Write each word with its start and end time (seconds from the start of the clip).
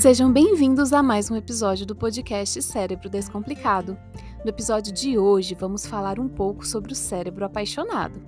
Sejam 0.00 0.30
bem-vindos 0.30 0.92
a 0.92 1.02
mais 1.02 1.30
um 1.30 1.36
episódio 1.36 1.86
do 1.86 1.96
podcast 1.96 2.60
Cérebro 2.60 3.08
Descomplicado. 3.08 3.98
No 4.44 4.50
episódio 4.50 4.92
de 4.92 5.16
hoje, 5.16 5.56
vamos 5.58 5.86
falar 5.86 6.20
um 6.20 6.28
pouco 6.28 6.66
sobre 6.66 6.92
o 6.92 6.94
cérebro 6.94 7.46
apaixonado. 7.46 8.20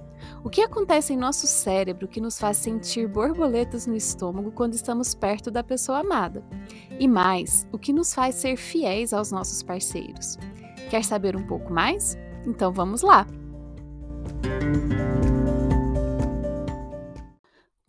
O 0.42 0.48
que 0.48 0.62
acontece 0.62 1.12
em 1.12 1.16
nosso 1.16 1.46
cérebro 1.46 2.08
que 2.08 2.22
nos 2.22 2.38
faz 2.38 2.56
sentir 2.56 3.06
borboletas 3.06 3.86
no 3.86 3.94
estômago 3.94 4.50
quando 4.50 4.73
estamos 4.73 5.14
perto 5.14 5.50
da 5.50 5.62
pessoa 5.62 5.98
amada? 5.98 6.43
E 6.98 7.07
mais, 7.07 7.69
o 7.71 7.79
que 7.79 7.93
nos 7.93 8.14
faz 8.14 8.37
ser 8.37 8.57
fiéis 8.57 9.12
aos 9.12 9.30
nossos 9.30 9.62
parceiros? 9.62 10.39
Quer 10.89 11.05
saber 11.05 11.37
um 11.37 11.46
pouco 11.46 11.71
mais? 11.71 12.16
Então 12.46 12.73
vamos 12.73 13.03
lá! 13.03 13.27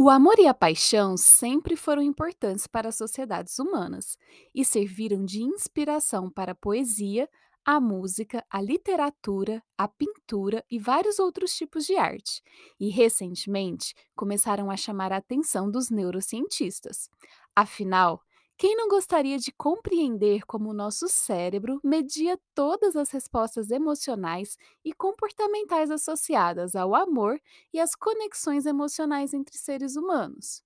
O 0.01 0.09
amor 0.09 0.39
e 0.39 0.47
a 0.47 0.53
paixão 0.53 1.17
sempre 1.17 1.75
foram 1.75 2.01
importantes 2.01 2.65
para 2.65 2.87
as 2.87 2.95
sociedades 2.95 3.59
humanas 3.59 4.17
e 4.55 4.63
serviram 4.63 5.25
de 5.25 5.43
inspiração 5.43 6.29
para 6.31 6.53
a 6.53 6.55
poesia, 6.55 7.29
a 7.65 7.81
música, 7.81 8.41
a 8.49 8.61
literatura, 8.61 9.61
a 9.77 9.89
pintura 9.89 10.63
e 10.71 10.79
vários 10.79 11.19
outros 11.19 11.53
tipos 11.53 11.85
de 11.85 11.97
arte. 11.97 12.41
E 12.79 12.89
recentemente 12.89 13.93
começaram 14.15 14.71
a 14.71 14.77
chamar 14.77 15.11
a 15.11 15.17
atenção 15.17 15.69
dos 15.69 15.89
neurocientistas. 15.89 17.09
Afinal, 17.53 18.21
quem 18.59 18.75
não 18.75 18.89
gostaria 18.89 19.39
de 19.39 19.51
compreender 19.53 20.45
como 20.45 20.69
o 20.69 20.73
nosso 20.73 21.07
cérebro 21.07 21.79
media 21.83 22.37
todas 22.53 22.95
as 22.95 23.09
respostas 23.09 23.71
emocionais 23.71 24.57
e 24.83 24.93
comportamentais 24.93 25.89
associadas 25.89 26.75
ao 26.75 26.93
amor 26.93 27.41
e 27.73 27.79
às 27.79 27.95
conexões 27.95 28.65
emocionais 28.67 29.33
entre 29.33 29.57
seres 29.57 29.95
humanos? 29.95 30.61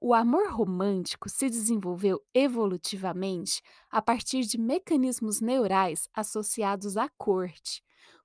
O 0.00 0.12
amor 0.14 0.48
romântico 0.50 1.28
se 1.28 1.48
desenvolveu 1.48 2.20
evolutivamente 2.34 3.62
a 3.90 4.02
partir 4.02 4.42
de 4.42 4.58
mecanismos 4.58 5.40
neurais 5.40 6.08
associados 6.14 6.96
à 6.96 7.08
corte, 7.18 7.82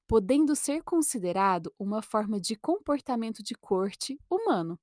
podendo 0.08 0.55
ser 0.55 0.83
considerado 0.83 1.73
uma 1.80 2.02
forma 2.02 2.39
de 2.39 2.55
comportamento 2.55 3.42
de 3.42 3.55
corte 3.55 4.19
humano. 4.30 4.80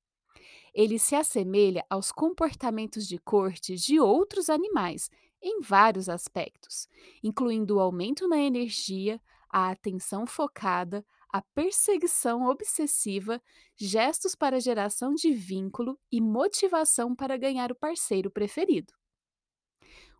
Ele 0.76 0.98
se 0.98 1.16
assemelha 1.16 1.84
aos 1.90 2.12
comportamentos 2.12 3.08
de 3.08 3.18
corte 3.18 3.76
de 3.76 3.98
outros 3.98 4.50
animais 4.50 5.10
em 5.42 5.60
vários 5.62 6.08
aspectos, 6.08 6.86
incluindo 7.22 7.76
o 7.76 7.80
aumento 7.80 8.28
na 8.28 8.38
energia, 8.38 9.20
a 9.50 9.70
atenção 9.70 10.26
focada, 10.26 11.04
a 11.32 11.40
perseguição 11.54 12.46
obsessiva, 12.46 13.42
gestos 13.76 14.34
para 14.36 14.60
geração 14.60 15.14
de 15.14 15.32
vínculo 15.32 15.98
e 16.12 16.20
motivação 16.20 17.16
para 17.16 17.38
ganhar 17.38 17.72
o 17.72 17.76
parceiro 17.76 18.30
preferido. 18.30 18.92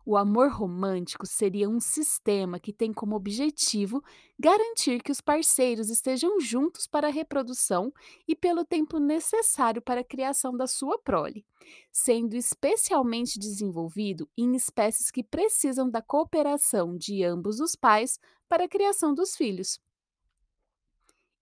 O 0.09 0.15
amor 0.15 0.49
romântico 0.49 1.27
seria 1.27 1.67
um 1.69 1.81
sistema 1.81 2.61
que 2.61 2.71
tem 2.71 2.93
como 2.93 3.13
objetivo 3.13 4.01
garantir 4.39 5.03
que 5.03 5.11
os 5.11 5.19
parceiros 5.19 5.89
estejam 5.89 6.39
juntos 6.39 6.87
para 6.87 7.09
a 7.09 7.11
reprodução 7.11 7.91
e 8.25 8.33
pelo 8.33 8.63
tempo 8.63 8.99
necessário 8.99 9.81
para 9.81 9.99
a 9.99 10.05
criação 10.05 10.55
da 10.55 10.65
sua 10.65 10.97
prole, 10.97 11.45
sendo 11.91 12.37
especialmente 12.37 13.37
desenvolvido 13.37 14.29
em 14.37 14.55
espécies 14.55 15.11
que 15.11 15.21
precisam 15.21 15.89
da 15.89 16.01
cooperação 16.01 16.95
de 16.95 17.25
ambos 17.25 17.59
os 17.59 17.75
pais 17.75 18.17
para 18.47 18.63
a 18.63 18.69
criação 18.69 19.13
dos 19.13 19.35
filhos. 19.35 19.77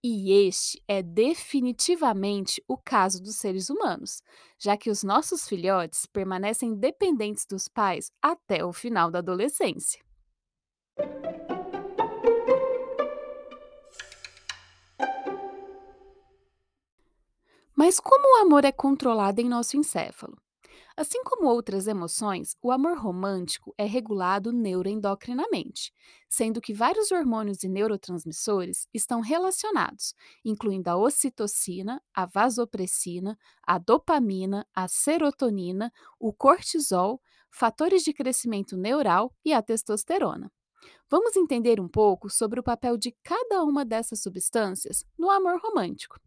E 0.08 0.32
este 0.48 0.80
é 0.88 1.02
definitivamente 1.02 2.64
o 2.68 2.78
caso 2.78 3.20
dos 3.24 3.38
seres 3.38 3.72
humanos, 3.72 4.22
já 4.60 4.78
que 4.78 4.92
os 4.92 5.02
nossos 5.02 5.48
filhotes 5.48 6.06
permanecem 6.06 6.76
dependentes 6.76 7.44
dos 7.44 7.68
pais 7.68 8.12
até 8.22 8.64
o 8.64 8.72
final 8.72 9.10
da 9.10 9.18
adolescência. 9.18 10.00
Mas 17.76 18.00
como 18.00 18.38
o 18.38 18.42
amor 18.44 18.64
é 18.64 18.72
controlado 18.72 19.42
em 19.42 19.50
nosso 19.50 19.76
encéfalo? 19.76 20.38
Assim 20.98 21.22
como 21.26 21.50
outras 21.50 21.88
emoções, 21.88 22.56
o 22.62 22.72
amor 22.72 22.98
romântico 22.98 23.76
é 23.78 23.84
regulado 23.84 24.54
neuroendocrinamente, 24.54 25.92
sendo 26.30 26.62
que 26.62 26.74
vários 26.74 27.12
hormônios 27.12 27.64
e 27.66 27.68
neurotransmissores 27.68 28.88
estão 28.94 29.20
relacionados, 29.20 30.16
incluindo 30.44 30.90
a 30.90 30.96
ocitocina, 30.96 32.02
a 32.14 32.26
vasopressina, 32.26 33.38
a 33.62 33.78
dopamina, 33.78 34.66
a 34.74 34.88
serotonina, 34.88 35.92
o 36.18 36.32
cortisol, 36.32 37.22
fatores 37.52 38.02
de 38.02 38.14
crescimento 38.14 38.78
neural 38.78 39.36
e 39.44 39.52
a 39.52 39.62
testosterona. 39.62 40.50
Vamos 41.10 41.36
entender 41.36 41.82
um 41.82 41.90
pouco 41.90 42.30
sobre 42.30 42.60
o 42.60 42.64
papel 42.64 42.96
de 42.96 43.14
cada 43.22 43.64
uma 43.64 43.84
dessas 43.84 44.22
substâncias 44.22 45.04
no 45.18 45.30
amor 45.30 45.60
romântico. 45.60 46.18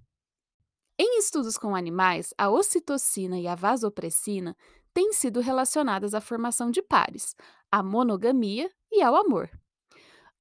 Em 1.00 1.18
estudos 1.20 1.56
com 1.56 1.76
animais, 1.76 2.34
a 2.36 2.50
ocitocina 2.50 3.38
e 3.38 3.46
a 3.46 3.54
vasopressina 3.54 4.56
têm 4.92 5.12
sido 5.12 5.38
relacionadas 5.38 6.12
à 6.12 6.20
formação 6.20 6.72
de 6.72 6.82
pares, 6.82 7.36
à 7.70 7.84
monogamia 7.84 8.68
e 8.90 9.00
ao 9.00 9.14
amor. 9.14 9.48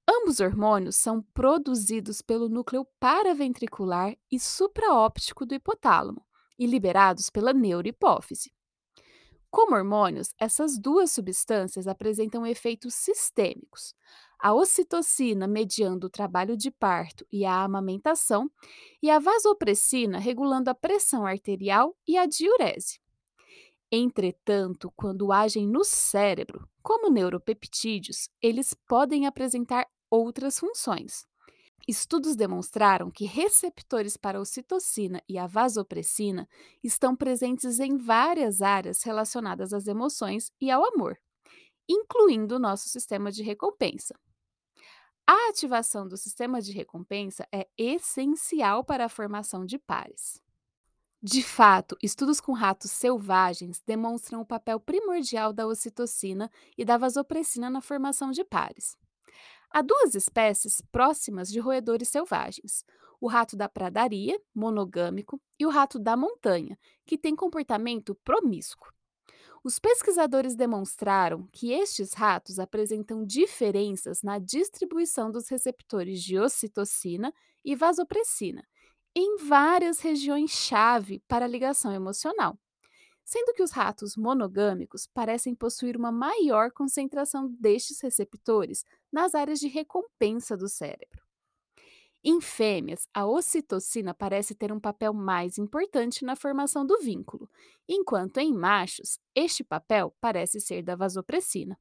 Ambos 0.10 0.40
hormônios 0.40 0.96
são 0.96 1.22
produzidos 1.22 2.24
pelo 2.24 2.50
núcleo 2.50 2.88
paraventricular 3.00 4.18
e 4.32 4.40
supraóptico 4.40 5.46
do 5.46 5.54
hipotálamo 5.54 6.26
e 6.58 6.66
liberados 6.66 7.30
pela 7.30 7.54
neurohipófise. 7.54 8.52
Como 9.52 9.76
hormônios, 9.76 10.34
essas 10.40 10.80
duas 10.80 11.12
substâncias 11.12 11.88
apresentam 11.88 12.48
efeitos 12.48 12.96
sistêmicos 12.96 13.94
a 14.40 14.54
ocitocina 14.54 15.48
mediando 15.48 16.08
o 16.08 16.10
trabalho 16.10 16.56
de 16.56 16.72
parto 16.72 17.26
e 17.32 17.46
a 17.46 17.64
amamentação, 17.64 18.50
e 19.02 19.10
a 19.10 19.20
vasopressina 19.20 20.20
regulando 20.20 20.70
a 20.70 20.76
pressão 20.76 21.26
arterial 21.26 21.96
e 22.08 22.18
a 22.18 22.26
diurese. 22.26 23.00
Entretanto, 23.92 24.92
quando 24.96 25.32
agem 25.32 25.66
no 25.66 25.84
cérebro, 25.84 26.68
como 26.84 27.10
neuropeptídeos, 27.10 28.30
eles 28.42 28.74
podem 28.74 29.26
apresentar 29.26 29.88
outras 30.10 30.60
funções. 30.60 31.26
Estudos 31.88 32.36
demonstraram 32.36 33.10
que 33.10 33.24
receptores 33.26 34.18
para 34.18 34.38
a 34.38 34.42
ocitocina 34.42 35.22
e 35.28 35.38
a 35.38 35.48
vasopressina 35.48 36.48
estão 36.84 37.16
presentes 37.16 37.80
em 37.80 37.98
várias 37.98 38.62
áreas 38.62 39.04
relacionadas 39.04 39.72
às 39.72 39.88
emoções 39.88 40.52
e 40.60 40.70
ao 40.70 40.84
amor, 40.84 41.18
incluindo 41.88 42.56
o 42.56 42.60
nosso 42.60 42.90
sistema 42.90 43.32
de 43.32 43.42
recompensa. 43.42 44.14
A 45.30 45.50
ativação 45.50 46.08
do 46.08 46.16
sistema 46.16 46.62
de 46.62 46.72
recompensa 46.72 47.46
é 47.52 47.68
essencial 47.78 48.82
para 48.82 49.04
a 49.04 49.10
formação 49.10 49.66
de 49.66 49.78
pares. 49.78 50.42
De 51.22 51.44
fato, 51.44 51.98
estudos 52.02 52.40
com 52.40 52.54
ratos 52.54 52.92
selvagens 52.92 53.84
demonstram 53.86 54.40
o 54.40 54.46
papel 54.46 54.80
primordial 54.80 55.52
da 55.52 55.68
ocitocina 55.68 56.50
e 56.78 56.86
da 56.86 56.98
vasopressina 56.98 57.70
na 57.70 57.82
formação 57.82 58.32
de 58.32 58.46
pares. 58.46 58.96
Há 59.70 59.82
duas 59.82 60.16
espécies 60.16 60.80
próximas 60.94 61.50
de 61.50 61.60
roedores 61.60 62.08
selvagens: 62.08 62.86
o 63.20 63.28
rato 63.28 63.58
da 63.58 63.68
pradaria, 63.68 64.40
monogâmico, 64.56 65.42
e 65.60 65.66
o 65.66 65.70
rato 65.70 66.00
da 66.00 66.16
montanha, 66.16 66.80
que 67.06 67.18
tem 67.18 67.36
comportamento 67.36 68.16
promíscuo. 68.24 68.94
Os 69.68 69.80
pesquisadores 69.80 70.56
demonstraram 70.56 71.46
que 71.52 71.74
estes 71.74 72.14
ratos 72.14 72.58
apresentam 72.58 73.26
diferenças 73.26 74.24
na 74.24 74.40
distribuição 74.40 75.30
dos 75.30 75.50
receptores 75.50 76.24
de 76.24 76.40
ocitocina 76.40 77.34
e 77.66 77.76
vasopressina 77.76 78.66
em 79.14 79.36
várias 79.46 80.00
regiões-chave 80.00 81.22
para 81.28 81.44
a 81.44 81.50
ligação 81.50 81.92
emocional, 81.92 82.58
sendo 83.26 83.54
que 83.54 83.62
os 83.62 83.72
ratos 83.72 84.16
monogâmicos 84.16 85.06
parecem 85.06 85.54
possuir 85.54 85.98
uma 85.98 86.14
maior 86.14 86.72
concentração 86.72 87.54
destes 87.60 88.00
receptores 88.00 88.86
nas 89.12 89.36
áreas 89.36 89.60
de 89.60 89.68
recompensa 89.68 90.56
do 90.56 90.70
cérebro. 90.70 91.27
Em 92.24 92.42
fêmeas, 92.42 93.08
a 93.14 93.26
ocitocina 93.26 94.14
parece 94.14 94.56
ter 94.56 94.72
um 94.72 94.80
papel 94.80 95.14
mais 95.14 95.58
importante 95.58 96.26
na 96.26 96.36
formação 96.36 96.86
do 96.86 97.00
vínculo, 97.00 97.50
enquanto 97.88 98.38
em 98.38 98.54
machos, 98.54 99.20
este 99.36 99.64
papel 99.64 100.14
parece 100.20 100.60
ser 100.60 100.82
da 100.82 100.96
vasopressina. 100.96 101.78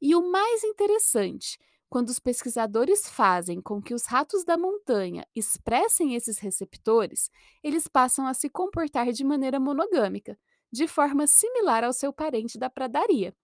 E 0.00 0.14
o 0.14 0.30
mais 0.30 0.64
interessante, 0.64 1.58
quando 1.88 2.08
os 2.08 2.18
pesquisadores 2.18 3.08
fazem 3.08 3.60
com 3.60 3.82
que 3.82 3.94
os 3.94 4.06
ratos 4.06 4.44
da 4.44 4.56
montanha 4.56 5.26
expressem 5.34 6.14
esses 6.14 6.38
receptores, 6.38 7.30
eles 7.62 7.88
passam 7.88 8.26
a 8.26 8.34
se 8.34 8.48
comportar 8.48 9.12
de 9.12 9.24
maneira 9.24 9.58
monogâmica, 9.60 10.38
de 10.72 10.86
forma 10.86 11.26
similar 11.26 11.82
ao 11.82 11.92
seu 11.92 12.12
parente 12.12 12.58
da 12.58 12.70
pradaria, 12.70 13.34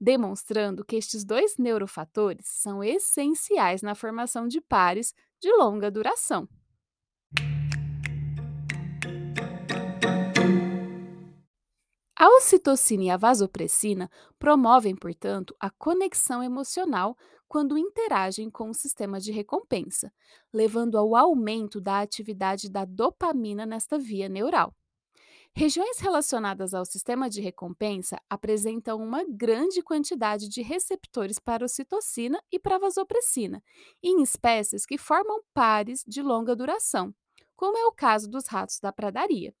demonstrando 0.00 0.84
que 0.84 0.96
estes 0.96 1.24
dois 1.24 1.56
neurofatores 1.56 2.46
são 2.46 2.82
essenciais 2.82 3.82
na 3.82 3.94
formação 3.94 4.46
de 4.46 4.60
pares 4.60 5.14
de 5.40 5.50
longa 5.52 5.90
duração. 5.90 6.48
A 12.18 12.28
ocitocina 12.30 13.04
e 13.04 13.10
a 13.10 13.16
vasopressina 13.16 14.10
promovem, 14.38 14.96
portanto, 14.96 15.54
a 15.60 15.68
conexão 15.68 16.42
emocional 16.42 17.16
quando 17.46 17.76
interagem 17.76 18.50
com 18.50 18.70
o 18.70 18.74
sistema 18.74 19.20
de 19.20 19.30
recompensa, 19.30 20.10
levando 20.52 20.96
ao 20.96 21.14
aumento 21.14 21.80
da 21.80 22.00
atividade 22.00 22.70
da 22.70 22.84
dopamina 22.84 23.66
nesta 23.66 23.98
via 23.98 24.28
neural. 24.28 24.74
Regiões 25.58 25.98
relacionadas 26.00 26.74
ao 26.74 26.84
sistema 26.84 27.30
de 27.30 27.40
recompensa 27.40 28.20
apresentam 28.28 28.98
uma 28.98 29.24
grande 29.26 29.80
quantidade 29.80 30.50
de 30.50 30.60
receptores 30.60 31.38
para 31.38 31.64
ocitocina 31.64 32.38
e 32.52 32.58
para 32.58 32.78
vasopressina, 32.78 33.64
em 34.02 34.20
espécies 34.20 34.84
que 34.84 34.98
formam 34.98 35.40
pares 35.54 36.04
de 36.06 36.20
longa 36.20 36.54
duração, 36.54 37.10
como 37.56 37.78
é 37.78 37.86
o 37.86 37.92
caso 37.92 38.28
dos 38.28 38.46
ratos 38.46 38.78
da 38.80 38.92
pradaria, 38.92 39.54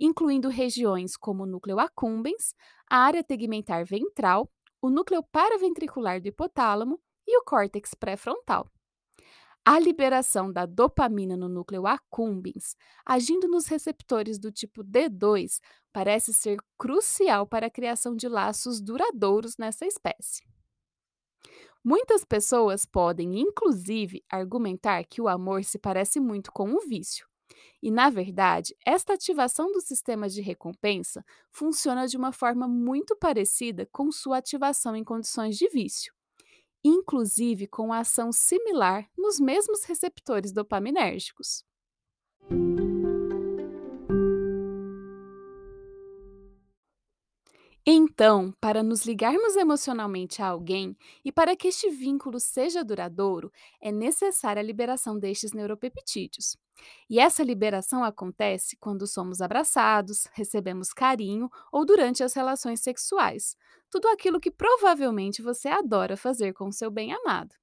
incluindo 0.00 0.48
regiões 0.48 1.16
como 1.16 1.44
o 1.44 1.46
núcleo 1.46 1.78
accumbens, 1.78 2.52
a 2.90 2.98
área 2.98 3.22
tegmentar 3.22 3.86
ventral, 3.86 4.50
o 4.82 4.90
núcleo 4.90 5.22
paraventricular 5.30 6.20
do 6.20 6.26
hipotálamo 6.26 7.00
e 7.24 7.38
o 7.38 7.44
córtex 7.44 7.94
pré-frontal. 7.94 8.68
A 9.68 9.80
liberação 9.80 10.52
da 10.52 10.64
dopamina 10.64 11.36
no 11.36 11.48
núcleo 11.48 11.88
accumbens, 11.88 12.76
agindo 13.04 13.48
nos 13.48 13.66
receptores 13.66 14.38
do 14.38 14.52
tipo 14.52 14.84
D2, 14.84 15.58
parece 15.92 16.32
ser 16.32 16.58
crucial 16.78 17.48
para 17.48 17.66
a 17.66 17.70
criação 17.70 18.14
de 18.14 18.28
laços 18.28 18.80
duradouros 18.80 19.56
nessa 19.58 19.84
espécie. 19.84 20.44
Muitas 21.82 22.24
pessoas 22.24 22.86
podem, 22.86 23.40
inclusive, 23.40 24.22
argumentar 24.30 25.02
que 25.02 25.20
o 25.20 25.26
amor 25.26 25.64
se 25.64 25.80
parece 25.80 26.20
muito 26.20 26.52
com 26.52 26.72
o 26.72 26.80
vício. 26.86 27.26
E, 27.82 27.90
na 27.90 28.08
verdade, 28.08 28.72
esta 28.86 29.14
ativação 29.14 29.72
do 29.72 29.80
sistema 29.80 30.28
de 30.28 30.40
recompensa 30.42 31.24
funciona 31.50 32.06
de 32.06 32.16
uma 32.16 32.30
forma 32.30 32.68
muito 32.68 33.16
parecida 33.16 33.84
com 33.90 34.12
sua 34.12 34.38
ativação 34.38 34.94
em 34.94 35.02
condições 35.02 35.56
de 35.56 35.68
vício 35.68 36.15
inclusive 36.86 37.66
com 37.66 37.92
ação 37.92 38.30
similar 38.30 39.08
nos 39.16 39.40
mesmos 39.40 39.84
receptores 39.84 40.52
dopaminérgicos. 40.52 41.64
Então, 47.88 48.52
para 48.60 48.82
nos 48.82 49.06
ligarmos 49.06 49.54
emocionalmente 49.54 50.42
a 50.42 50.48
alguém 50.48 50.96
e 51.24 51.30
para 51.30 51.54
que 51.54 51.68
este 51.68 51.88
vínculo 51.88 52.40
seja 52.40 52.82
duradouro, 52.82 53.52
é 53.80 53.92
necessária 53.92 54.58
a 54.60 54.64
liberação 54.64 55.16
destes 55.16 55.52
neuropeptídeos. 55.52 56.56
E 57.08 57.20
essa 57.20 57.44
liberação 57.44 58.02
acontece 58.02 58.76
quando 58.76 59.06
somos 59.06 59.40
abraçados, 59.40 60.26
recebemos 60.32 60.92
carinho 60.92 61.48
ou 61.70 61.86
durante 61.86 62.24
as 62.24 62.34
relações 62.34 62.80
sexuais. 62.80 63.56
Tudo 63.96 64.08
aquilo 64.08 64.38
que 64.38 64.50
provavelmente 64.50 65.40
você 65.40 65.68
adora 65.68 66.18
fazer 66.18 66.52
com 66.52 66.70
seu 66.70 66.90
bem-amado. 66.90 67.54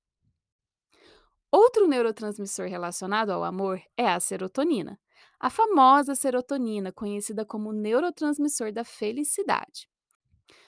Outro 1.51 1.88
neurotransmissor 1.88 2.68
relacionado 2.68 3.30
ao 3.30 3.44
amor 3.44 3.80
é 3.95 4.07
a 4.07 4.19
serotonina, 4.19 5.00
a 5.39 5.51
famosa 5.51 6.15
serotonina, 6.15 6.91
conhecida 6.91 7.45
como 7.45 7.71
neurotransmissor 7.71 8.71
da 8.71 8.83
felicidade. 8.83 9.88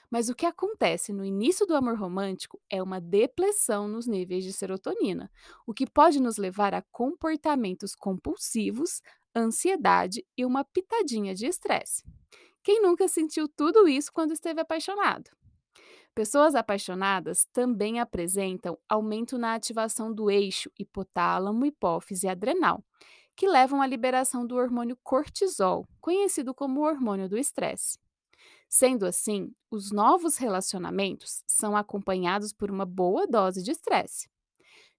Mas 0.08 0.28
o 0.28 0.36
que 0.36 0.46
acontece 0.46 1.12
no 1.12 1.24
início 1.24 1.66
do 1.66 1.74
amor 1.74 1.98
romântico 1.98 2.62
é 2.70 2.80
uma 2.80 3.00
depressão 3.00 3.88
nos 3.88 4.06
níveis 4.06 4.44
de 4.44 4.52
serotonina, 4.52 5.28
o 5.66 5.74
que 5.74 5.84
pode 5.84 6.22
nos 6.22 6.36
levar 6.36 6.74
a 6.74 6.82
comportamentos 6.92 7.92
compulsivos, 7.96 9.02
ansiedade 9.34 10.24
e 10.38 10.46
uma 10.46 10.64
pitadinha 10.64 11.34
de 11.34 11.44
estresse. 11.46 12.04
Quem 12.62 12.80
nunca 12.80 13.08
sentiu 13.08 13.48
tudo 13.48 13.88
isso 13.88 14.12
quando 14.12 14.30
esteve 14.30 14.60
apaixonado? 14.60 15.28
Pessoas 16.16 16.54
apaixonadas 16.54 17.44
também 17.52 18.00
apresentam 18.00 18.78
aumento 18.88 19.36
na 19.36 19.52
ativação 19.52 20.10
do 20.10 20.30
eixo 20.30 20.72
hipotálamo, 20.78 21.66
hipófise 21.66 22.26
e 22.26 22.30
adrenal, 22.30 22.82
que 23.36 23.46
levam 23.46 23.82
à 23.82 23.86
liberação 23.86 24.46
do 24.46 24.56
hormônio 24.56 24.96
cortisol, 25.02 25.86
conhecido 26.00 26.54
como 26.54 26.80
hormônio 26.80 27.28
do 27.28 27.36
estresse. 27.36 27.98
Sendo 28.66 29.04
assim, 29.04 29.52
os 29.70 29.92
novos 29.92 30.38
relacionamentos 30.38 31.42
são 31.46 31.76
acompanhados 31.76 32.50
por 32.50 32.70
uma 32.70 32.86
boa 32.86 33.26
dose 33.26 33.62
de 33.62 33.72
estresse. 33.72 34.26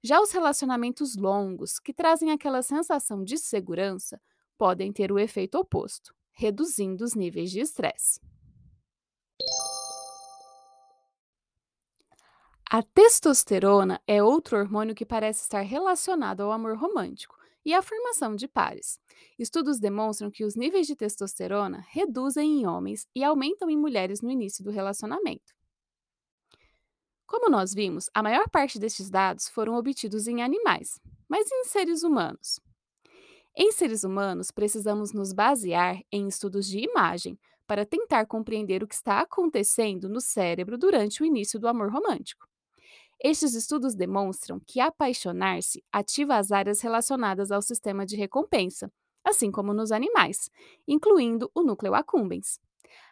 Já 0.03 0.21
os 0.21 0.31
relacionamentos 0.31 1.15
longos, 1.15 1.79
que 1.79 1.95
trazem 1.95 2.29
aquela 2.29 2.61
sensação 2.61 3.23
de 3.23 3.39
segurança, 3.39 4.21
podem 4.55 4.93
ter 4.93 5.11
o 5.11 5.17
efeito 5.17 5.57
oposto, 5.57 6.13
reduzindo 6.31 7.03
os 7.03 7.15
níveis 7.15 7.49
de 7.49 7.59
estresse. 7.59 8.21
A 12.69 12.83
testosterona 12.83 14.01
é 14.05 14.21
outro 14.21 14.57
hormônio 14.57 14.93
que 14.93 15.05
parece 15.05 15.41
estar 15.41 15.61
relacionado 15.61 16.41
ao 16.41 16.51
amor 16.51 16.77
romântico 16.77 17.33
e 17.63 17.73
à 17.73 17.81
formação 17.81 18.35
de 18.35 18.45
pares. 18.45 18.99
Estudos 19.39 19.79
demonstram 19.79 20.29
que 20.29 20.43
os 20.43 20.53
níveis 20.53 20.85
de 20.85 20.93
testosterona 20.93 21.85
reduzem 21.91 22.59
em 22.59 22.67
homens 22.67 23.07
e 23.15 23.23
aumentam 23.23 23.69
em 23.69 23.77
mulheres 23.77 24.19
no 24.19 24.29
início 24.29 24.65
do 24.65 24.69
relacionamento. 24.69 25.55
Como 27.25 27.49
nós 27.49 27.73
vimos, 27.73 28.09
a 28.13 28.21
maior 28.21 28.49
parte 28.49 28.77
destes 28.77 29.09
dados 29.09 29.47
foram 29.47 29.75
obtidos 29.75 30.27
em 30.27 30.43
animais, 30.43 30.99
mas 31.29 31.49
em 31.49 31.63
seres 31.63 32.03
humanos? 32.03 32.59
Em 33.55 33.71
seres 33.71 34.03
humanos, 34.03 34.51
precisamos 34.51 35.13
nos 35.13 35.31
basear 35.31 36.01
em 36.11 36.27
estudos 36.27 36.67
de 36.67 36.79
imagem 36.79 37.39
para 37.65 37.85
tentar 37.85 38.25
compreender 38.25 38.83
o 38.83 38.87
que 38.87 38.95
está 38.95 39.21
acontecendo 39.21 40.09
no 40.09 40.19
cérebro 40.19 40.77
durante 40.77 41.23
o 41.23 41.25
início 41.25 41.57
do 41.57 41.67
amor 41.69 41.89
romântico. 41.89 42.45
Estes 43.23 43.55
estudos 43.55 43.95
demonstram 43.95 44.59
que 44.65 44.79
apaixonar-se 44.79 45.83
ativa 45.91 46.37
as 46.37 46.51
áreas 46.51 46.81
relacionadas 46.81 47.51
ao 47.51 47.61
sistema 47.61 48.05
de 48.05 48.15
recompensa, 48.15 48.91
assim 49.23 49.51
como 49.51 49.73
nos 49.73 49.91
animais, 49.91 50.49
incluindo 50.87 51.49
o 51.53 51.63
núcleo 51.63 51.95
accumbens. 51.95 52.59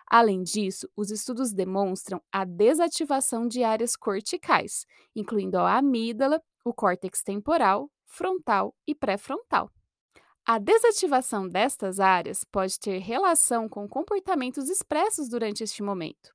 Além 0.08 0.44
disso, 0.44 0.88
os 0.96 1.10
estudos 1.10 1.52
demonstram 1.52 2.22
a 2.32 2.46
desativação 2.46 3.48
de 3.48 3.64
áreas 3.64 3.96
corticais, 3.96 4.86
incluindo 5.16 5.58
a 5.58 5.78
amígdala, 5.78 6.42
o 6.64 6.74
córtex 6.74 7.24
temporal, 7.24 7.90
frontal 8.06 8.76
e 8.88 8.94
pré-frontal. 8.94 9.72
A 10.46 10.60
desativação 10.60 11.50
destas 11.50 12.00
áreas 12.00 12.44
pode 12.44 12.80
ter 12.80 13.00
relação 13.00 13.68
com 13.68 13.88
comportamentos 13.88 14.70
expressos 14.70 15.28
durante 15.28 15.64
este 15.64 15.82
momento. 15.82 16.35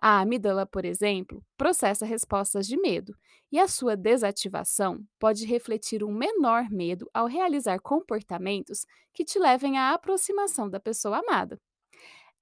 A 0.00 0.20
amígdala, 0.20 0.64
por 0.64 0.84
exemplo, 0.84 1.44
processa 1.56 2.06
respostas 2.06 2.66
de 2.68 2.76
medo, 2.80 3.16
e 3.50 3.58
a 3.58 3.66
sua 3.66 3.96
desativação 3.96 5.04
pode 5.18 5.44
refletir 5.44 6.04
um 6.04 6.12
menor 6.12 6.70
medo 6.70 7.10
ao 7.12 7.26
realizar 7.26 7.80
comportamentos 7.80 8.86
que 9.12 9.24
te 9.24 9.38
levem 9.38 9.76
à 9.76 9.92
aproximação 9.92 10.70
da 10.70 10.78
pessoa 10.78 11.18
amada. 11.18 11.58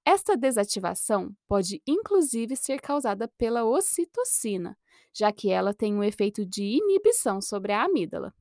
Esta 0.05 0.37
desativação 0.37 1.35
pode 1.47 1.81
inclusive 1.85 2.55
ser 2.55 2.79
causada 2.79 3.27
pela 3.37 3.65
ocitocina, 3.65 4.77
já 5.13 5.31
que 5.31 5.49
ela 5.49 5.73
tem 5.73 5.95
um 5.95 6.03
efeito 6.03 6.45
de 6.45 6.63
inibição 6.63 7.41
sobre 7.41 7.73
a 7.73 7.83
amígdala. 7.83 8.33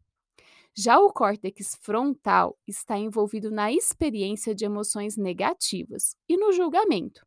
Já 0.76 1.00
o 1.00 1.10
córtex 1.10 1.74
frontal 1.80 2.58
está 2.66 2.98
envolvido 2.98 3.50
na 3.50 3.72
experiência 3.72 4.54
de 4.54 4.66
emoções 4.66 5.16
negativas 5.16 6.14
e 6.28 6.36
no 6.36 6.52
julgamento. 6.52 7.26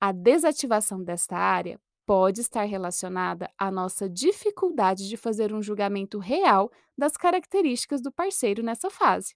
A 0.00 0.12
desativação 0.12 1.02
desta 1.02 1.36
área 1.36 1.80
pode 2.06 2.40
estar 2.40 2.64
relacionada 2.64 3.50
à 3.58 3.70
nossa 3.70 4.08
dificuldade 4.08 5.08
de 5.08 5.16
fazer 5.16 5.52
um 5.52 5.62
julgamento 5.62 6.18
real 6.18 6.70
das 6.96 7.16
características 7.16 8.02
do 8.02 8.12
parceiro 8.12 8.62
nessa 8.62 8.90
fase. 8.90 9.34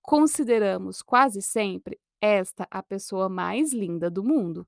Consideramos 0.00 1.02
quase 1.02 1.42
sempre 1.42 2.00
esta 2.20 2.66
a 2.70 2.82
pessoa 2.82 3.28
mais 3.28 3.72
linda 3.72 4.10
do 4.10 4.24
mundo. 4.24 4.66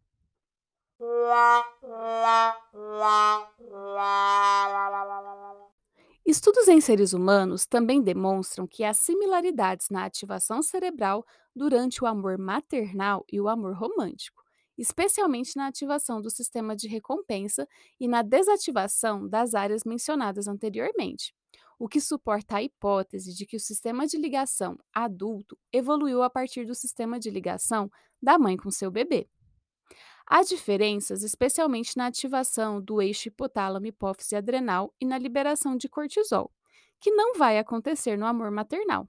Estudos 6.26 6.68
em 6.68 6.80
seres 6.80 7.12
humanos 7.12 7.66
também 7.66 8.02
demonstram 8.02 8.66
que 8.66 8.85
há 8.85 8.94
similaridades 8.94 9.88
na 9.90 10.04
ativação 10.04 10.62
cerebral 10.62 11.26
durante 11.54 12.02
o 12.02 12.06
amor 12.06 12.38
maternal 12.38 13.25
e 13.30 13.40
o 13.40 13.49
amor 13.49 13.75
romântico 13.75 14.43
especialmente 14.76 15.56
na 15.56 15.66
ativação 15.66 16.20
do 16.20 16.30
sistema 16.30 16.74
de 16.74 16.88
recompensa 16.88 17.68
e 17.98 18.08
na 18.08 18.22
desativação 18.22 19.28
das 19.28 19.54
áreas 19.54 19.84
mencionadas 19.84 20.48
anteriormente, 20.48 21.34
o 21.78 21.88
que 21.88 22.00
suporta 22.00 22.56
a 22.56 22.62
hipótese 22.62 23.34
de 23.34 23.46
que 23.46 23.56
o 23.56 23.60
sistema 23.60 24.06
de 24.06 24.16
ligação 24.16 24.78
adulto 24.92 25.58
evoluiu 25.72 26.22
a 26.22 26.30
partir 26.30 26.64
do 26.64 26.74
sistema 26.74 27.18
de 27.18 27.30
ligação 27.30 27.90
da 28.22 28.38
mãe 28.38 28.56
com 28.56 28.70
seu 28.70 28.90
bebê. 28.90 29.28
Há 30.26 30.42
diferenças, 30.42 31.22
especialmente 31.22 31.96
na 31.96 32.06
ativação 32.06 32.80
do 32.80 33.02
eixo 33.02 33.28
hipotálamo 33.28 33.86
hipófise 33.86 34.34
adrenal 34.34 34.94
e 34.98 35.04
na 35.04 35.18
liberação 35.18 35.76
de 35.76 35.88
cortisol, 35.88 36.50
que 36.98 37.10
não 37.10 37.34
vai 37.34 37.58
acontecer 37.58 38.16
no 38.16 38.24
amor 38.24 38.50
maternal, 38.50 39.06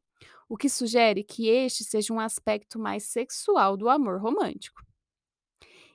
o 0.49 0.57
que 0.57 0.67
sugere 0.67 1.23
que 1.23 1.47
este 1.47 1.85
seja 1.85 2.13
um 2.13 2.19
aspecto 2.19 2.77
mais 2.77 3.03
sexual 3.05 3.77
do 3.77 3.87
amor 3.87 4.19
romântico. 4.19 4.83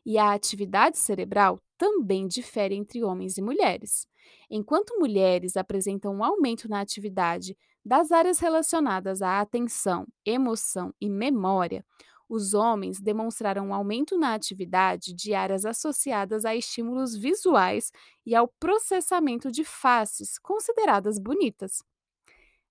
E 0.04 0.18
a 0.18 0.32
atividade 0.32 0.98
cerebral 0.98 1.58
também 1.76 2.26
difere 2.26 2.74
entre 2.74 3.02
homens 3.02 3.36
e 3.38 3.42
mulheres. 3.42 4.06
Enquanto 4.50 4.98
mulheres 4.98 5.56
apresentam 5.56 6.14
um 6.14 6.24
aumento 6.24 6.68
na 6.68 6.80
atividade 6.80 7.56
das 7.84 8.12
áreas 8.12 8.38
relacionadas 8.38 9.22
à 9.22 9.40
atenção, 9.40 10.06
emoção 10.24 10.92
e 11.00 11.08
memória, 11.08 11.84
os 12.28 12.54
homens 12.54 13.00
demonstraram 13.00 13.68
um 13.68 13.74
aumento 13.74 14.16
na 14.16 14.34
atividade 14.34 15.12
de 15.12 15.34
áreas 15.34 15.64
associadas 15.64 16.44
a 16.44 16.54
estímulos 16.54 17.16
visuais 17.16 17.90
e 18.24 18.36
ao 18.36 18.46
processamento 18.46 19.50
de 19.50 19.64
faces 19.64 20.38
consideradas 20.38 21.18
bonitas. 21.18 21.82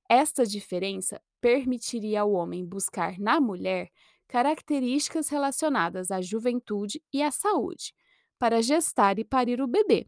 Esta 0.09 0.45
diferença 0.45 1.21
permitiria 1.41 2.21
ao 2.21 2.31
homem 2.31 2.65
buscar 2.65 3.19
na 3.19 3.41
mulher 3.41 3.89
características 4.29 5.27
relacionadas 5.27 6.11
à 6.11 6.21
juventude 6.21 7.03
e 7.11 7.21
à 7.23 7.31
saúde, 7.31 7.93
para 8.37 8.61
gestar 8.61 9.17
e 9.17 9.25
parir 9.25 9.59
o 9.59 9.67
bebê, 9.67 10.07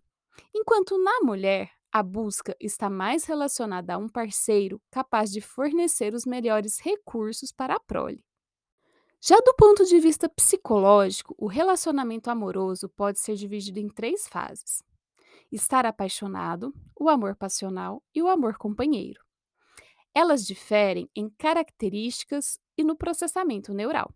enquanto 0.56 0.98
na 1.04 1.20
mulher 1.22 1.72
a 1.92 2.02
busca 2.02 2.56
está 2.60 2.90
mais 2.90 3.26
relacionada 3.26 3.96
a 3.96 3.98
um 3.98 4.08
parceiro 4.08 4.80
capaz 4.90 5.32
de 5.32 5.42
fornecer 5.42 6.14
os 6.14 6.26
melhores 6.26 6.80
recursos 6.80 7.52
para 7.52 7.76
a 7.76 7.80
prole. 7.80 8.24
Já 9.20 9.38
do 9.40 9.54
ponto 9.56 9.84
de 9.86 10.00
vista 10.00 10.30
psicológico, 10.30 11.36
o 11.38 11.48
relacionamento 11.48 12.30
amoroso 12.30 12.88
pode 12.90 13.20
ser 13.20 13.36
dividido 13.36 13.80
em 13.80 13.90
três 13.90 14.28
fases: 14.28 14.84
estar 15.52 15.86
apaixonado, 15.86 16.74
o 16.98 17.10
amor 17.10 17.36
passional 17.36 18.04
e 18.16 18.22
o 18.22 18.30
amor 18.30 18.58
companheiro. 18.58 19.20
Elas 20.14 20.46
diferem 20.46 21.10
em 21.16 21.30
características 21.30 22.60
e 22.78 22.84
no 22.84 22.96
processamento 22.96 23.74
neural. 23.74 24.14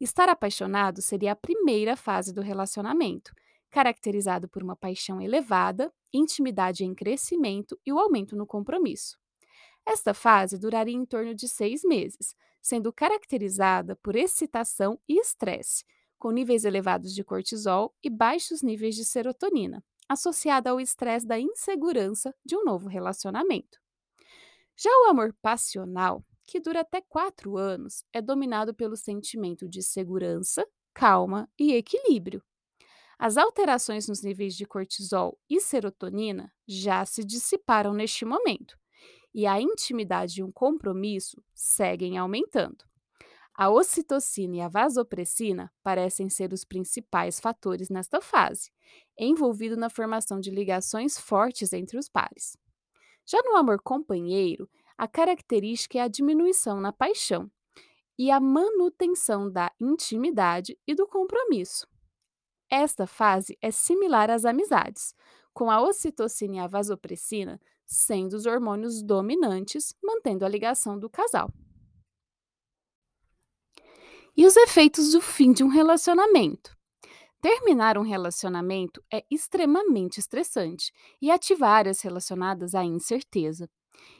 Estar 0.00 0.28
apaixonado 0.28 1.00
seria 1.00 1.32
a 1.32 1.36
primeira 1.36 1.96
fase 1.96 2.32
do 2.32 2.40
relacionamento, 2.40 3.32
caracterizado 3.70 4.48
por 4.48 4.62
uma 4.62 4.74
paixão 4.74 5.20
elevada, 5.20 5.92
intimidade 6.12 6.84
em 6.84 6.94
crescimento 6.94 7.78
e 7.86 7.92
o 7.92 7.98
aumento 7.98 8.34
no 8.34 8.46
compromisso. 8.46 9.18
Esta 9.86 10.12
fase 10.12 10.58
duraria 10.58 10.94
em 10.94 11.04
torno 11.04 11.34
de 11.34 11.48
seis 11.48 11.82
meses, 11.84 12.34
sendo 12.60 12.92
caracterizada 12.92 13.96
por 13.96 14.16
excitação 14.16 14.98
e 15.08 15.18
estresse, 15.18 15.84
com 16.18 16.30
níveis 16.30 16.64
elevados 16.64 17.14
de 17.14 17.24
cortisol 17.24 17.94
e 18.02 18.10
baixos 18.10 18.62
níveis 18.62 18.94
de 18.94 19.04
serotonina, 19.04 19.82
associada 20.08 20.70
ao 20.70 20.80
estresse 20.80 21.26
da 21.26 21.38
insegurança 21.38 22.34
de 22.44 22.56
um 22.56 22.64
novo 22.64 22.88
relacionamento. 22.88 23.79
Já 24.82 24.88
o 25.04 25.10
amor 25.10 25.36
passional, 25.42 26.24
que 26.46 26.58
dura 26.58 26.80
até 26.80 27.02
quatro 27.02 27.58
anos, 27.58 28.02
é 28.14 28.22
dominado 28.22 28.72
pelo 28.72 28.96
sentimento 28.96 29.68
de 29.68 29.82
segurança, 29.82 30.66
calma 30.94 31.46
e 31.58 31.74
equilíbrio. 31.74 32.42
As 33.18 33.36
alterações 33.36 34.08
nos 34.08 34.22
níveis 34.22 34.56
de 34.56 34.64
cortisol 34.64 35.38
e 35.50 35.60
serotonina 35.60 36.50
já 36.66 37.04
se 37.04 37.22
dissiparam 37.22 37.92
neste 37.92 38.24
momento, 38.24 38.78
e 39.34 39.46
a 39.46 39.60
intimidade 39.60 40.40
e 40.40 40.42
um 40.42 40.50
compromisso 40.50 41.44
seguem 41.54 42.16
aumentando. 42.16 42.82
A 43.54 43.68
ocitocina 43.68 44.56
e 44.56 44.60
a 44.62 44.68
vasopressina 44.68 45.70
parecem 45.82 46.30
ser 46.30 46.54
os 46.54 46.64
principais 46.64 47.38
fatores 47.38 47.90
nesta 47.90 48.22
fase, 48.22 48.72
envolvido 49.18 49.76
na 49.76 49.90
formação 49.90 50.40
de 50.40 50.50
ligações 50.50 51.18
fortes 51.18 51.74
entre 51.74 51.98
os 51.98 52.08
pares. 52.08 52.56
Já 53.30 53.40
no 53.44 53.54
amor 53.54 53.80
companheiro, 53.80 54.68
a 54.98 55.06
característica 55.06 55.96
é 55.96 56.00
a 56.00 56.08
diminuição 56.08 56.80
na 56.80 56.92
paixão 56.92 57.48
e 58.18 58.28
a 58.28 58.40
manutenção 58.40 59.48
da 59.48 59.70
intimidade 59.80 60.76
e 60.84 60.96
do 60.96 61.06
compromisso. 61.06 61.86
Esta 62.68 63.06
fase 63.06 63.56
é 63.62 63.70
similar 63.70 64.30
às 64.30 64.44
amizades, 64.44 65.14
com 65.54 65.70
a 65.70 65.80
ocitocina 65.80 66.56
e 66.56 66.58
a 66.58 66.66
vasopressina 66.66 67.60
sendo 67.86 68.34
os 68.34 68.46
hormônios 68.46 69.00
dominantes, 69.00 69.94
mantendo 70.02 70.44
a 70.44 70.48
ligação 70.48 70.98
do 70.98 71.08
casal. 71.08 71.52
E 74.36 74.44
os 74.44 74.56
efeitos 74.56 75.12
do 75.12 75.20
fim 75.20 75.52
de 75.52 75.62
um 75.62 75.68
relacionamento? 75.68 76.79
Terminar 77.40 77.96
um 77.96 78.02
relacionamento 78.02 79.02
é 79.10 79.24
extremamente 79.30 80.20
estressante 80.20 80.92
e 81.22 81.30
ativa 81.30 81.66
áreas 81.66 82.02
relacionadas 82.02 82.74
à 82.74 82.84
incerteza. 82.84 83.68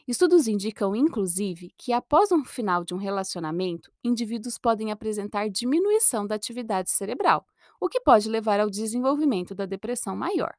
Estudos 0.08 0.48
indicam, 0.48 0.96
inclusive, 0.96 1.70
que 1.76 1.92
após 1.92 2.32
um 2.32 2.44
final 2.44 2.82
de 2.82 2.94
um 2.94 2.96
relacionamento, 2.96 3.92
indivíduos 4.02 4.58
podem 4.58 4.90
apresentar 4.90 5.50
diminuição 5.50 6.26
da 6.26 6.34
atividade 6.34 6.90
cerebral, 6.90 7.46
o 7.78 7.88
que 7.88 8.00
pode 8.00 8.28
levar 8.28 8.58
ao 8.58 8.70
desenvolvimento 8.70 9.54
da 9.54 9.66
depressão 9.66 10.16
maior. 10.16 10.54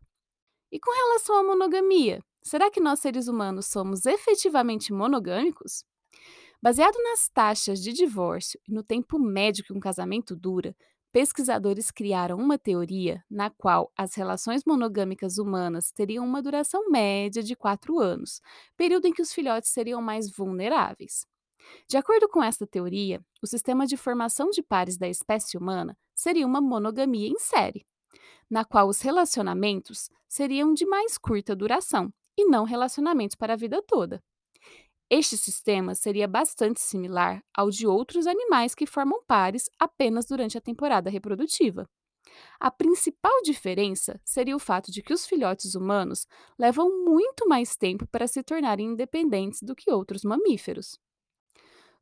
E 0.72 0.80
com 0.80 0.92
relação 0.92 1.36
à 1.38 1.44
monogamia, 1.44 2.24
será 2.44 2.70
que 2.70 2.80
nós 2.80 3.00
seres 3.00 3.28
humanos 3.28 3.68
somos 3.68 4.06
efetivamente 4.06 4.94
monogâmicos? 4.94 5.84
Baseado 6.62 6.96
nas 7.04 7.28
taxas 7.28 7.82
de 7.82 7.92
divórcio 7.92 8.60
e 8.68 8.72
no 8.72 8.84
tempo 8.84 9.18
médio 9.18 9.64
que 9.64 9.74
um 9.74 9.80
casamento 9.80 10.36
dura, 10.36 10.76
pesquisadores 11.12 11.92
criaram 11.92 12.38
uma 12.38 12.58
teoria 12.58 13.24
na 13.30 13.50
qual 13.50 13.92
as 13.98 14.16
relações 14.16 14.64
monogâmicas 14.66 15.38
humanas 15.38 15.92
teriam 15.92 16.26
uma 16.26 16.42
duração 16.42 16.90
média 16.90 17.44
de 17.44 17.56
quatro 17.56 18.00
anos, 18.00 18.42
período 18.78 19.06
em 19.06 19.14
que 19.14 19.22
os 19.22 19.34
filhotes 19.34 19.72
seriam 19.72 20.02
mais 20.02 20.32
vulneráveis. 20.32 21.26
De 21.88 21.98
acordo 21.98 22.28
com 22.28 22.44
esta 22.44 22.66
teoria, 22.66 23.24
o 23.42 23.48
sistema 23.48 23.86
de 23.86 23.96
formação 23.98 24.50
de 24.50 24.64
pares 24.64 24.98
da 24.98 25.08
espécie 25.08 25.58
humana 25.58 25.98
seria 26.16 26.48
uma 26.48 26.62
monogamia 26.62 27.28
em 27.28 27.40
série 27.40 27.86
na 28.52 28.66
qual 28.66 28.90
os 28.90 29.00
relacionamentos 29.00 30.10
seriam 30.28 30.74
de 30.74 30.86
mais 30.86 31.18
curta 31.18 31.56
duração 31.56 32.14
e 32.38 32.46
não 32.46 32.66
relacionamentos 32.66 33.36
para 33.36 33.54
a 33.54 33.56
vida 33.56 33.82
toda. 33.82 34.22
Este 35.14 35.36
sistema 35.36 35.94
seria 35.94 36.26
bastante 36.26 36.80
similar 36.80 37.44
ao 37.54 37.70
de 37.70 37.86
outros 37.86 38.26
animais 38.26 38.74
que 38.74 38.86
formam 38.86 39.22
pares 39.28 39.70
apenas 39.78 40.26
durante 40.26 40.58
a 40.58 40.62
temporada 40.62 41.10
reprodutiva. 41.10 41.86
A 42.58 42.72
principal 42.72 43.42
diferença 43.44 44.22
seria 44.24 44.56
o 44.56 44.60
fato 44.60 44.90
de 44.90 45.04
que 45.04 45.14
os 45.14 45.26
filhotes 45.26 45.76
humanos 45.76 46.26
levam 46.58 47.04
muito 47.04 47.46
mais 47.46 47.76
tempo 47.76 48.08
para 48.08 48.26
se 48.26 48.42
tornarem 48.42 48.92
independentes 48.92 49.62
do 49.62 49.76
que 49.76 49.92
outros 49.92 50.24
mamíferos. 50.24 50.98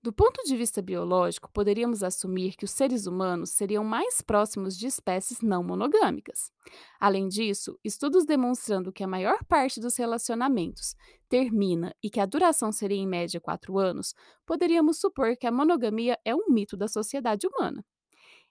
Do 0.01 0.13
ponto 0.13 0.41
de 0.45 0.55
vista 0.55 0.81
biológico, 0.81 1.51
poderíamos 1.51 2.03
assumir 2.03 2.55
que 2.55 2.63
os 2.63 2.71
seres 2.71 3.05
humanos 3.05 3.49
seriam 3.49 3.83
mais 3.83 4.21
próximos 4.21 4.77
de 4.77 4.87
espécies 4.87 5.41
não 5.41 5.61
monogâmicas. 5.61 6.53
Além 6.97 7.27
disso, 7.27 7.77
estudos 7.83 8.25
demonstrando 8.25 8.93
que 8.93 9.03
a 9.03 9.07
maior 9.07 9.43
parte 9.43 9.77
dos 9.81 9.97
relacionamentos 9.97 10.95
termina 11.27 11.93
e 12.01 12.09
que 12.09 12.21
a 12.21 12.25
duração 12.25 12.71
seria 12.71 12.97
em 12.97 13.05
média 13.05 13.41
quatro 13.41 13.77
anos, 13.77 14.15
poderíamos 14.45 15.01
supor 15.01 15.35
que 15.35 15.45
a 15.45 15.51
monogamia 15.51 16.17
é 16.23 16.33
um 16.33 16.45
mito 16.49 16.77
da 16.77 16.87
sociedade 16.87 17.45
humana. 17.45 17.83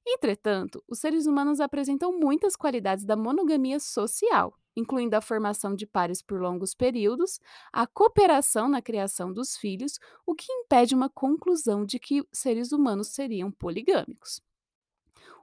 Entretanto, 0.06 0.84
os 0.86 0.98
seres 0.98 1.26
humanos 1.26 1.60
apresentam 1.60 2.12
muitas 2.18 2.56
qualidades 2.56 3.06
da 3.06 3.16
monogamia 3.16 3.80
social, 3.80 4.54
incluindo 4.78 5.16
a 5.16 5.20
formação 5.20 5.74
de 5.74 5.86
pares 5.86 6.22
por 6.22 6.40
longos 6.40 6.72
períodos, 6.72 7.40
a 7.72 7.86
cooperação 7.86 8.68
na 8.68 8.80
criação 8.80 9.32
dos 9.32 9.56
filhos, 9.56 9.98
o 10.24 10.34
que 10.34 10.50
impede 10.52 10.94
uma 10.94 11.10
conclusão 11.10 11.84
de 11.84 11.98
que 11.98 12.22
seres 12.32 12.70
humanos 12.70 13.08
seriam 13.08 13.50
poligâmicos. 13.50 14.40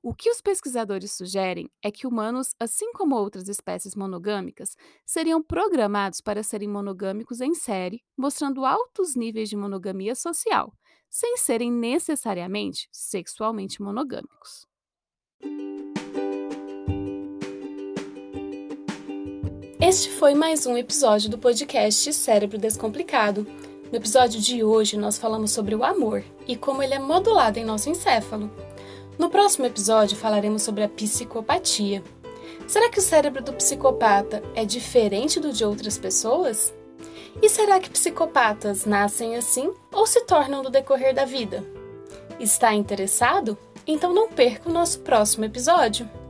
O 0.02 0.14
que 0.14 0.30
os 0.30 0.40
pesquisadores 0.40 1.12
sugerem 1.12 1.70
é 1.82 1.92
que 1.92 2.06
humanos, 2.06 2.54
assim 2.60 2.94
como 2.94 3.16
outras 3.16 3.50
espécies 3.50 3.96
monogâmicas, 3.96 4.78
seriam 5.06 5.42
programados 5.42 6.22
para 6.22 6.44
serem 6.44 6.70
monogâmicos 6.70 7.42
em 7.42 7.56
série, 7.56 8.04
mostrando 8.16 8.66
altos 8.66 9.16
níveis 9.16 9.50
de 9.50 9.58
monogamia 9.58 10.14
social, 10.14 10.72
sem 11.10 11.38
serem 11.38 11.72
necessariamente 11.72 12.88
sexualmente 12.92 13.82
monogâmicos. 13.82 14.68
Este 19.96 20.10
foi 20.10 20.36
mais 20.36 20.66
um 20.66 20.76
episódio 20.76 21.30
do 21.30 21.38
podcast 21.38 22.12
Cérebro 22.12 22.58
Descomplicado. 22.58 23.48
No 23.90 23.98
episódio 23.98 24.42
de 24.42 24.62
hoje, 24.62 24.98
nós 24.98 25.18
falamos 25.18 25.52
sobre 25.52 25.74
o 25.74 25.86
amor 25.86 26.22
e 26.46 26.58
como 26.58 26.84
ele 26.84 26.96
é 26.96 27.00
modulado 27.00 27.60
em 27.60 27.64
nosso 27.64 27.90
encéfalo. 27.90 28.52
No 29.18 29.30
próximo 29.30 29.66
episódio, 29.66 30.18
falaremos 30.18 30.64
sobre 30.64 30.84
a 30.84 30.90
psicopatia. 30.90 32.04
Será 32.68 32.90
que 32.90 33.00
o 33.00 33.02
cérebro 33.02 33.42
do 33.42 33.54
psicopata 33.54 34.44
é 34.54 34.66
diferente 34.66 35.40
do 35.40 35.54
de 35.54 35.64
outras 35.64 35.98
pessoas? 35.98 36.74
E 37.42 37.48
será 37.48 37.80
que 37.80 37.90
psicopatas 37.90 38.84
nascem 38.86 39.38
assim 39.38 39.72
ou 39.94 40.06
se 40.06 40.26
tornam 40.26 40.62
no 40.62 40.70
decorrer 40.70 41.16
da 41.16 41.24
vida? 41.24 41.64
Está 42.38 42.74
interessado? 42.74 43.58
Então 43.88 44.14
não 44.14 44.28
perca 44.28 44.70
o 44.70 44.74
nosso 44.74 45.00
próximo 45.00 45.46
episódio! 45.46 46.25